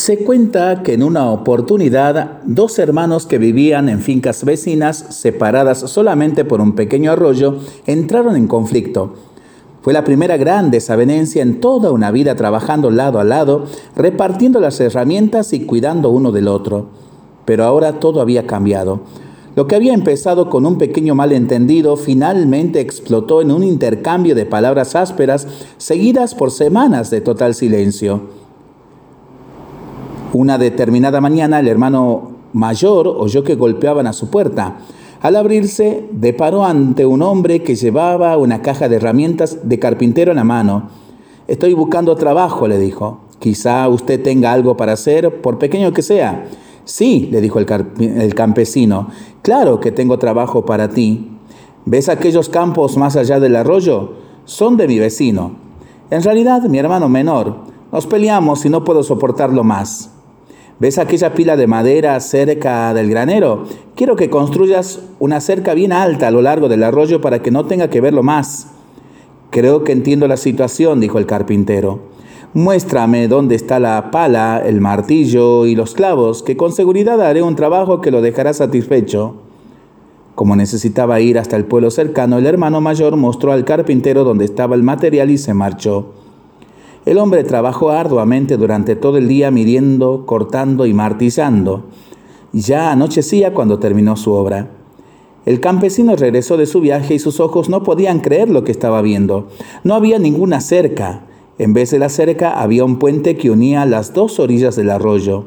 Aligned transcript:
Se 0.00 0.16
cuenta 0.16 0.82
que 0.82 0.94
en 0.94 1.02
una 1.02 1.30
oportunidad 1.30 2.40
dos 2.46 2.78
hermanos 2.78 3.26
que 3.26 3.36
vivían 3.36 3.90
en 3.90 4.00
fincas 4.00 4.46
vecinas, 4.46 4.96
separadas 5.10 5.80
solamente 5.80 6.46
por 6.46 6.62
un 6.62 6.72
pequeño 6.72 7.12
arroyo, 7.12 7.58
entraron 7.84 8.34
en 8.34 8.48
conflicto. 8.48 9.12
Fue 9.82 9.92
la 9.92 10.02
primera 10.02 10.38
gran 10.38 10.70
desavenencia 10.70 11.42
en 11.42 11.60
toda 11.60 11.92
una 11.92 12.10
vida 12.12 12.34
trabajando 12.34 12.90
lado 12.90 13.20
a 13.20 13.24
lado, 13.24 13.66
repartiendo 13.94 14.58
las 14.58 14.80
herramientas 14.80 15.52
y 15.52 15.66
cuidando 15.66 16.08
uno 16.08 16.32
del 16.32 16.48
otro. 16.48 16.86
Pero 17.44 17.64
ahora 17.64 18.00
todo 18.00 18.22
había 18.22 18.46
cambiado. 18.46 19.02
Lo 19.54 19.66
que 19.66 19.76
había 19.76 19.92
empezado 19.92 20.48
con 20.48 20.64
un 20.64 20.78
pequeño 20.78 21.14
malentendido 21.14 21.98
finalmente 21.98 22.80
explotó 22.80 23.42
en 23.42 23.50
un 23.50 23.64
intercambio 23.64 24.34
de 24.34 24.46
palabras 24.46 24.96
ásperas 24.96 25.46
seguidas 25.76 26.34
por 26.34 26.52
semanas 26.52 27.10
de 27.10 27.20
total 27.20 27.54
silencio. 27.54 28.40
Una 30.32 30.58
determinada 30.58 31.20
mañana 31.20 31.58
el 31.58 31.66
hermano 31.66 32.30
mayor 32.52 33.08
oyó 33.08 33.42
que 33.42 33.56
golpeaban 33.56 34.06
a 34.06 34.12
su 34.12 34.30
puerta. 34.30 34.78
Al 35.22 35.34
abrirse, 35.34 36.06
deparó 36.12 36.64
ante 36.64 37.04
un 37.04 37.22
hombre 37.22 37.62
que 37.62 37.74
llevaba 37.74 38.36
una 38.36 38.62
caja 38.62 38.88
de 38.88 38.96
herramientas 38.96 39.58
de 39.64 39.78
carpintero 39.80 40.30
en 40.30 40.36
la 40.36 40.44
mano. 40.44 40.88
Estoy 41.48 41.74
buscando 41.74 42.14
trabajo, 42.14 42.68
le 42.68 42.78
dijo. 42.78 43.22
Quizá 43.40 43.88
usted 43.88 44.22
tenga 44.22 44.52
algo 44.52 44.76
para 44.76 44.92
hacer, 44.92 45.40
por 45.40 45.58
pequeño 45.58 45.92
que 45.92 46.02
sea. 46.02 46.46
Sí, 46.84 47.28
le 47.32 47.40
dijo 47.40 47.58
el, 47.58 47.66
el 47.98 48.34
campesino. 48.36 49.08
Claro 49.42 49.80
que 49.80 49.90
tengo 49.90 50.18
trabajo 50.20 50.64
para 50.64 50.90
ti. 50.90 51.28
¿Ves 51.86 52.08
aquellos 52.08 52.48
campos 52.48 52.96
más 52.96 53.16
allá 53.16 53.40
del 53.40 53.56
arroyo? 53.56 54.12
Son 54.44 54.76
de 54.76 54.86
mi 54.86 55.00
vecino. 55.00 55.56
En 56.10 56.22
realidad, 56.22 56.62
mi 56.62 56.78
hermano 56.78 57.08
menor. 57.08 57.56
Nos 57.90 58.06
peleamos 58.06 58.64
y 58.64 58.68
no 58.68 58.84
puedo 58.84 59.02
soportarlo 59.02 59.64
más. 59.64 60.10
¿Ves 60.80 60.96
aquella 60.96 61.34
pila 61.34 61.58
de 61.58 61.66
madera 61.66 62.18
cerca 62.20 62.94
del 62.94 63.10
granero? 63.10 63.64
Quiero 63.94 64.16
que 64.16 64.30
construyas 64.30 65.00
una 65.18 65.42
cerca 65.42 65.74
bien 65.74 65.92
alta 65.92 66.28
a 66.28 66.30
lo 66.30 66.40
largo 66.40 66.70
del 66.70 66.82
arroyo 66.84 67.20
para 67.20 67.42
que 67.42 67.50
no 67.50 67.66
tenga 67.66 67.90
que 67.90 68.00
verlo 68.00 68.22
más. 68.22 68.68
Creo 69.50 69.84
que 69.84 69.92
entiendo 69.92 70.26
la 70.26 70.38
situación, 70.38 70.98
dijo 70.98 71.18
el 71.18 71.26
carpintero. 71.26 71.98
Muéstrame 72.54 73.28
dónde 73.28 73.56
está 73.56 73.78
la 73.78 74.10
pala, 74.10 74.62
el 74.64 74.80
martillo 74.80 75.66
y 75.66 75.74
los 75.74 75.92
clavos, 75.92 76.42
que 76.42 76.56
con 76.56 76.72
seguridad 76.72 77.20
haré 77.20 77.42
un 77.42 77.56
trabajo 77.56 78.00
que 78.00 78.10
lo 78.10 78.22
dejará 78.22 78.54
satisfecho. 78.54 79.34
Como 80.34 80.56
necesitaba 80.56 81.20
ir 81.20 81.38
hasta 81.38 81.56
el 81.56 81.66
pueblo 81.66 81.90
cercano, 81.90 82.38
el 82.38 82.46
hermano 82.46 82.80
mayor 82.80 83.18
mostró 83.18 83.52
al 83.52 83.66
carpintero 83.66 84.24
dónde 84.24 84.46
estaba 84.46 84.76
el 84.76 84.82
material 84.82 85.30
y 85.30 85.36
se 85.36 85.52
marchó. 85.52 86.14
El 87.10 87.18
hombre 87.18 87.42
trabajó 87.42 87.90
arduamente 87.90 88.56
durante 88.56 88.94
todo 88.94 89.18
el 89.18 89.26
día 89.26 89.50
midiendo, 89.50 90.26
cortando 90.26 90.86
y 90.86 90.94
martillando. 90.94 91.86
Ya 92.52 92.92
anochecía 92.92 93.52
cuando 93.52 93.80
terminó 93.80 94.14
su 94.14 94.30
obra. 94.30 94.70
El 95.44 95.58
campesino 95.58 96.14
regresó 96.14 96.56
de 96.56 96.66
su 96.66 96.80
viaje 96.80 97.14
y 97.14 97.18
sus 97.18 97.40
ojos 97.40 97.68
no 97.68 97.82
podían 97.82 98.20
creer 98.20 98.48
lo 98.48 98.62
que 98.62 98.70
estaba 98.70 99.02
viendo. 99.02 99.48
No 99.82 99.96
había 99.96 100.20
ninguna 100.20 100.60
cerca. 100.60 101.26
En 101.58 101.72
vez 101.72 101.90
de 101.90 101.98
la 101.98 102.10
cerca 102.10 102.60
había 102.62 102.84
un 102.84 103.00
puente 103.00 103.36
que 103.36 103.50
unía 103.50 103.84
las 103.86 104.14
dos 104.14 104.38
orillas 104.38 104.76
del 104.76 104.90
arroyo. 104.90 105.46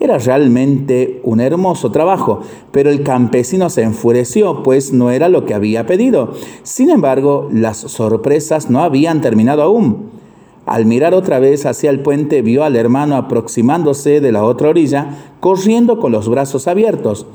Era 0.00 0.18
realmente 0.18 1.20
un 1.22 1.38
hermoso 1.38 1.92
trabajo, 1.92 2.40
pero 2.72 2.90
el 2.90 3.04
campesino 3.04 3.70
se 3.70 3.82
enfureció, 3.82 4.64
pues 4.64 4.92
no 4.92 5.12
era 5.12 5.28
lo 5.28 5.44
que 5.44 5.54
había 5.54 5.86
pedido. 5.86 6.32
Sin 6.64 6.90
embargo, 6.90 7.48
las 7.52 7.76
sorpresas 7.76 8.70
no 8.70 8.82
habían 8.82 9.20
terminado 9.20 9.62
aún. 9.62 10.18
Al 10.66 10.86
mirar 10.86 11.14
otra 11.14 11.38
vez 11.38 11.66
hacia 11.66 11.90
el 11.90 12.00
puente, 12.00 12.42
vio 12.42 12.64
al 12.64 12.76
hermano 12.76 13.16
aproximándose 13.16 14.20
de 14.20 14.32
la 14.32 14.44
otra 14.44 14.68
orilla, 14.68 15.34
corriendo 15.40 15.98
con 15.98 16.12
los 16.12 16.28
brazos 16.28 16.68
abiertos. 16.68 17.26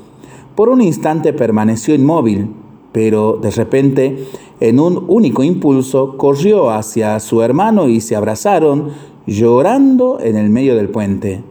Por 0.54 0.68
un 0.68 0.80
instante 0.80 1.32
permaneció 1.32 1.94
inmóvil, 1.94 2.48
pero 2.92 3.38
de 3.42 3.50
repente, 3.50 4.26
en 4.60 4.80
un 4.80 5.04
único 5.08 5.42
impulso, 5.42 6.16
corrió 6.16 6.70
hacia 6.70 7.20
su 7.20 7.42
hermano 7.42 7.88
y 7.88 8.00
se 8.00 8.16
abrazaron, 8.16 8.90
llorando 9.26 10.18
en 10.20 10.36
el 10.36 10.48
medio 10.48 10.76
del 10.76 10.88
puente. 10.88 11.42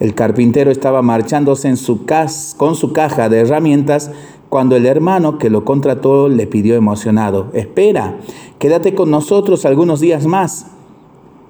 El 0.00 0.14
carpintero 0.14 0.70
estaba 0.70 1.02
marchándose 1.02 1.68
en 1.68 1.76
su 1.76 2.06
con 2.56 2.74
su 2.74 2.92
caja 2.92 3.28
de 3.28 3.40
herramientas 3.40 4.10
cuando 4.48 4.76
el 4.76 4.86
hermano 4.86 5.38
que 5.38 5.50
lo 5.50 5.64
contrató 5.64 6.28
le 6.28 6.46
pidió 6.46 6.76
emocionado, 6.76 7.48
espera, 7.54 8.18
quédate 8.58 8.94
con 8.94 9.10
nosotros 9.10 9.64
algunos 9.64 9.98
días 9.98 10.26
más. 10.26 10.73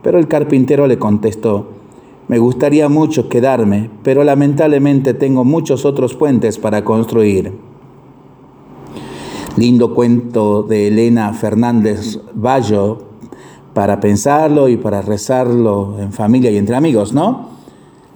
Pero 0.05 0.21
el 0.21 0.29
carpintero 0.29 0.87
le 0.87 0.99
contestó, 0.99 1.67
me 2.29 2.39
gustaría 2.39 2.89
mucho 2.89 3.29
quedarme, 3.29 3.91
pero 4.03 4.23
lamentablemente 4.23 5.15
tengo 5.15 5.45
muchos 5.45 5.85
otros 5.85 6.15
puentes 6.15 6.59
para 6.59 6.85
construir. 6.85 7.53
Lindo 9.57 9.95
cuento 9.95 10.63
de 10.63 10.89
Elena 10.89 11.33
Fernández 11.33 12.19
Bayo 12.35 12.99
para 13.73 14.01
pensarlo 14.01 14.69
y 14.69 14.77
para 14.77 15.03
rezarlo 15.03 15.97
en 15.99 16.13
familia 16.13 16.51
y 16.51 16.59
entre 16.59 16.77
amigos, 16.77 17.13
¿no? 17.13 17.55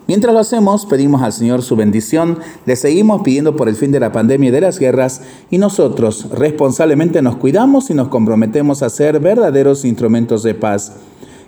Mientras 0.06 0.32
lo 0.32 0.40
hacemos, 0.40 0.86
pedimos 0.86 1.20
al 1.20 1.34
Señor 1.34 1.62
su 1.62 1.76
bendición, 1.76 2.38
le 2.64 2.76
seguimos 2.76 3.20
pidiendo 3.22 3.56
por 3.56 3.68
el 3.68 3.76
fin 3.76 3.92
de 3.92 4.00
la 4.00 4.10
pandemia 4.10 4.48
y 4.48 4.52
de 4.52 4.62
las 4.62 4.78
guerras 4.78 5.20
y 5.50 5.58
nosotros 5.58 6.30
responsablemente 6.30 7.20
nos 7.20 7.36
cuidamos 7.36 7.90
y 7.90 7.94
nos 7.94 8.08
comprometemos 8.08 8.82
a 8.82 8.88
ser 8.88 9.20
verdaderos 9.20 9.84
instrumentos 9.84 10.42
de 10.42 10.54
paz. 10.54 10.96